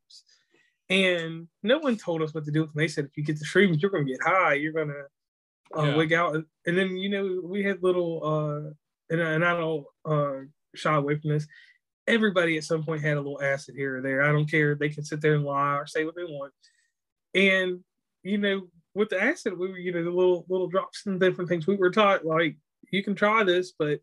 [0.89, 2.63] and no one told us what to do.
[2.63, 4.55] And they said if you get the shrooms, you're gonna get high.
[4.55, 5.03] You're gonna
[5.77, 5.95] uh, yeah.
[5.95, 8.71] wig out, and then you know we had little uh
[9.09, 11.47] and, and I don't uh shy away from this.
[12.07, 14.21] Everybody at some point had a little acid here or there.
[14.21, 14.75] I don't care.
[14.75, 16.53] They can sit there and lie or say what they want.
[17.33, 17.79] And
[18.23, 21.49] you know, with the acid, we were you know the little little drops and different
[21.49, 21.67] things.
[21.67, 22.57] We were taught like
[22.91, 23.99] you can try this, but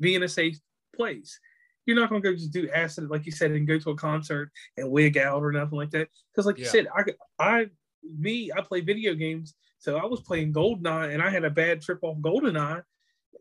[0.00, 0.58] be in a safe
[0.94, 1.38] place.
[1.84, 3.96] You're not going to go just do acid, like you said, and go to a
[3.96, 6.08] concert and wig out or nothing like that.
[6.32, 6.64] Because, like yeah.
[6.64, 7.04] you said, I,
[7.38, 7.66] I,
[8.02, 11.80] me, I play video games, so I was playing Goldeneye, and I had a bad
[11.80, 12.82] trip off Goldeneye,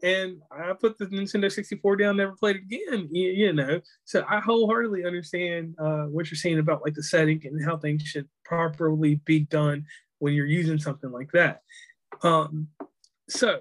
[0.03, 3.09] and I put the Nintendo 64 down, never played it again.
[3.11, 7.41] You, you know, so I wholeheartedly understand uh, what you're saying about like the setting
[7.45, 9.85] and how things should properly be done
[10.19, 11.61] when you're using something like that.
[12.23, 12.67] Um,
[13.29, 13.59] so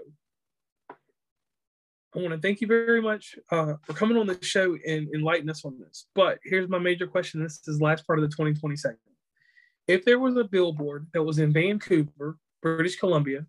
[2.15, 5.51] I want to thank you very much uh, for coming on the show and enlighten
[5.51, 6.07] us on this.
[6.15, 7.43] But here's my major question.
[7.43, 9.01] This is the last part of the 2020 segment.
[9.89, 13.47] If there was a billboard that was in Vancouver, British Columbia,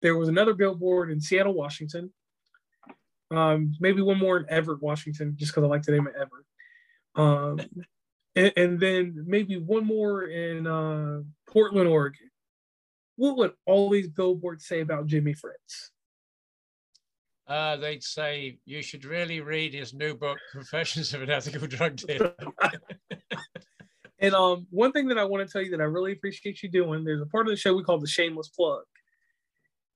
[0.00, 2.12] there was another billboard in Seattle, Washington,
[3.30, 6.46] um, maybe one more in Everett, Washington, just because I like the name of Everett.
[7.14, 7.84] Um,
[8.34, 12.30] and, and, then maybe one more in uh, Portland, Oregon.
[13.16, 15.90] What would all these billboards say about Jimi Fritz?
[17.48, 21.96] Uh, they'd say you should really read his new book, Confessions of an Ethical Drug
[21.96, 22.34] Dealer.
[24.18, 26.68] and um, one thing that I want to tell you that I really appreciate you
[26.68, 28.82] doing, there's a part of the show we call the shameless plug.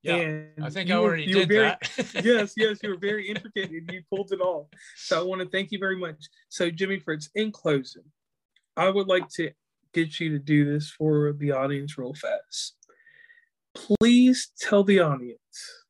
[0.01, 1.79] Yeah, and I think I already were, did very, that.
[2.25, 4.67] yes, yes, you were very intricate and you pulled it off.
[4.97, 6.17] So I want to thank you very much.
[6.49, 8.03] So Jimi Fritz, in closing,
[8.75, 9.51] I would like to
[9.93, 12.75] get you to do this for the audience real fast.
[13.73, 15.82] Please tell the audience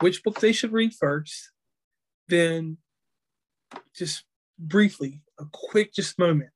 [0.00, 1.50] which book they should read first,
[2.28, 2.78] then
[3.94, 4.24] just
[4.58, 6.50] briefly, a quick just moment,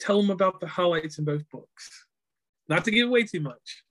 [0.00, 2.06] tell them about the highlights in both books.
[2.68, 3.84] Not to give away too much.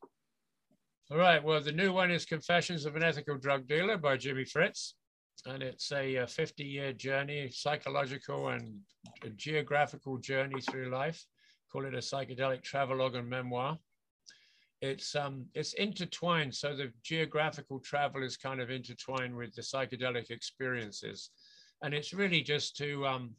[1.11, 1.43] All right.
[1.43, 4.95] Well, the new one is Confessions of an Ethical Drug Dealer by Jimi Fritz.
[5.45, 8.80] And it's a 50 year journey, psychological and
[9.36, 11.23] geographical journey through life.
[11.71, 13.77] Call it a psychedelic travelogue and memoir
[14.82, 20.30] it's um it's intertwined so the geographical travel is kind of intertwined with the psychedelic
[20.30, 21.30] experiences
[21.82, 23.36] and it's really just to um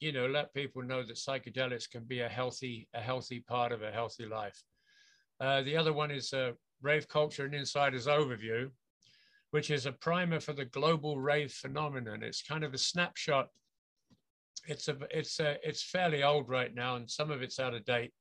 [0.00, 3.82] you know, let people know that psychedelics can be a healthy, a healthy part of
[3.82, 4.62] a healthy life.
[5.40, 6.52] Uh, the other one is uh,
[6.82, 8.70] Rave Culture and Insiders Overview,
[9.50, 12.22] which is a primer for the global rave phenomenon.
[12.22, 13.48] It's kind of a snapshot.
[14.66, 17.84] It's a, it's a, it's fairly old right now, and some of it's out of
[17.84, 18.12] date.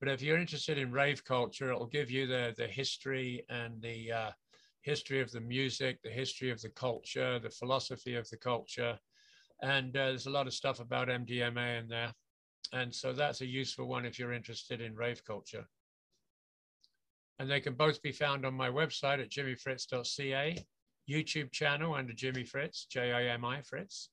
[0.00, 4.12] But if you're interested in rave culture, it'll give you the the history and the
[4.12, 4.30] uh,
[4.82, 8.98] history of the music, the history of the culture, the philosophy of the culture,
[9.62, 12.12] and uh, there's a lot of stuff about MDMA in there.
[12.72, 15.66] And so that's a useful one if you're interested in rave culture.
[17.38, 20.64] And they can both be found on my website at jimifritz.ca,
[21.08, 24.10] YouTube channel under Jimi Fritz, J-I-M-I Fritz.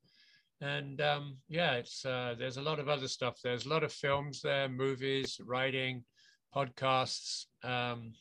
[0.61, 3.39] And um, yeah, it's uh, there's a lot of other stuff.
[3.43, 6.03] There's a lot of films there, movies, writing,
[6.55, 8.13] podcasts, um,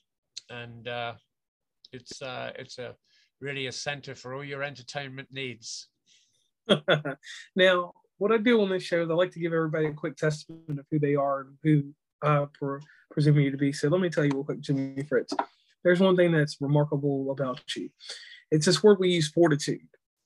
[0.50, 1.14] and uh,
[1.92, 2.96] it's uh, it's a
[3.40, 5.88] really a center for all your entertainment needs.
[7.56, 10.16] now, what I do on this show is I like to give everybody a quick
[10.16, 12.80] testament of who they are and who uh, per,
[13.10, 13.72] presuming you to be.
[13.72, 15.34] So let me tell you real quick, Jimi Fritz.
[15.84, 17.90] There's one thing that's remarkable about you.
[18.50, 19.80] It's this word we use, fortitude.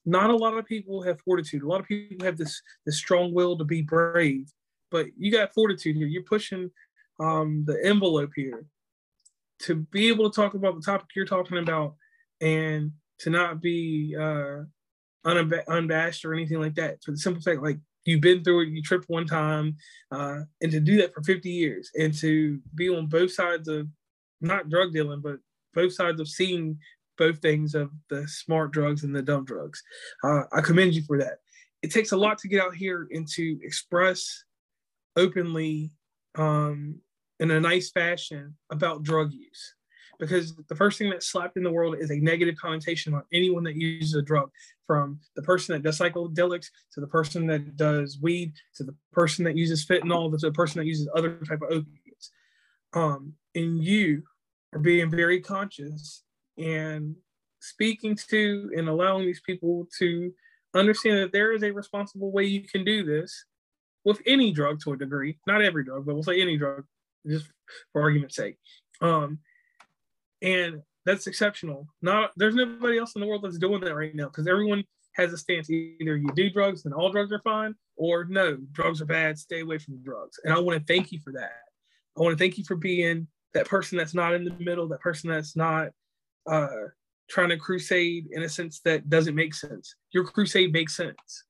[0.07, 1.63] Not a lot of people have fortitude.
[1.63, 4.51] A lot of people have this this strong will to be brave,
[4.91, 6.07] but you got fortitude here.
[6.07, 6.71] You're pushing
[7.21, 8.65] um, the envelope here
[9.61, 11.97] to be able to talk about the topic you're talking about
[12.41, 14.61] and to not be uh,
[15.25, 17.03] unabashed or anything like that.
[17.05, 19.77] For the simple fact, like you've been through it, you tripped one time,
[20.13, 23.89] uh, and to do that for 50 years and to be on both sides of
[24.41, 25.39] not drug dealing, but
[25.75, 26.79] both sides of seeing
[27.19, 29.83] both things of the smart drugs and the dumb drugs.
[30.25, 31.39] Uh, I commend you for that.
[31.83, 34.45] It takes a lot to get out here and to express
[35.17, 35.91] openly
[36.37, 37.01] um,
[37.41, 39.75] in a nice fashion about drug use
[40.19, 43.63] because the first thing that's slapped in the world is a negative connotation on anyone
[43.65, 44.51] that uses a drug
[44.87, 49.45] from the person that does psychedelics to the person that does weed to the person
[49.45, 52.33] that uses fentanyl to the person that uses other type of opiates
[52.95, 54.23] um, and you
[54.73, 56.25] are being very conscious
[56.59, 57.17] and
[57.61, 60.33] speaking to and allowing these people to
[60.75, 63.45] understand that there is a responsible way you can do this
[64.05, 66.85] with any drug to a degree not every drug but we'll say any drug
[67.27, 67.47] just
[67.93, 68.57] for argument's sake
[69.01, 69.39] um,
[70.43, 71.89] and that's exceptional.
[72.03, 74.85] Not there's nobody else in the world that's doing that right now because everyone
[75.15, 75.71] has a stance.
[75.71, 79.39] Either you do drugs and all drugs are fine, or no, drugs are bad.
[79.39, 80.39] Stay away from drugs.
[80.45, 81.63] And I want to thank you for that.
[82.17, 85.01] I want to thank you for being that person that's not in the middle, that
[85.01, 85.89] person that's not
[86.49, 86.69] uh,
[87.29, 89.95] trying to crusade in a sense that doesn't make sense.
[90.13, 91.45] Your crusade makes sense.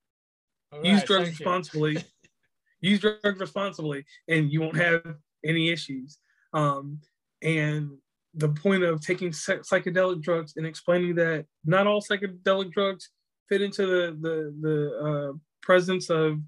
[0.72, 2.04] Right, use drugs responsibly.
[2.80, 5.02] use drugs responsibly, and you won't have
[5.44, 6.18] any issues.
[6.52, 7.00] Um,
[7.42, 7.90] and
[8.34, 13.10] the point of taking psychedelic drugs and explaining that not all psychedelic drugs
[13.48, 16.38] fit into the the, the uh, presence of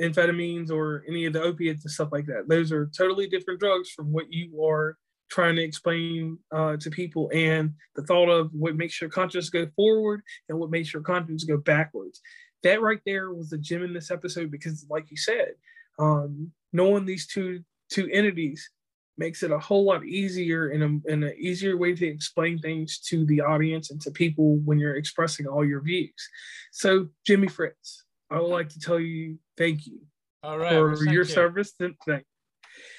[0.00, 2.48] amphetamines or any of the opiates and stuff like that.
[2.48, 4.96] Those are totally different drugs from what you are
[5.30, 7.30] trying to explain uh, to people.
[7.34, 11.44] And the thought of what makes your conscience go forward and what makes your conscience
[11.44, 12.20] go backwards.
[12.62, 15.52] That right there was the gem in this episode because, like you said,
[15.98, 17.60] um, knowing these two
[17.90, 18.70] two entities
[19.16, 23.00] makes it a whole lot easier and, a, and an easier way to explain things
[23.00, 26.28] to the audience and to people when you're expressing all your views.
[26.70, 30.00] So, Jimi Fritz, I would like to tell you thank you
[30.42, 31.24] all right, for well, your you.
[31.24, 32.22] service today.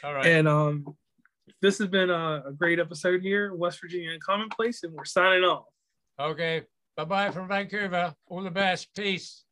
[0.03, 0.25] All right.
[0.25, 0.85] And um,
[1.61, 5.65] this has been a, a great episode here, West Virginia Commonplace, and we're signing off.
[6.19, 6.63] Okay.
[6.95, 8.13] Bye bye from Vancouver.
[8.27, 8.89] All the best.
[8.95, 9.45] Peace.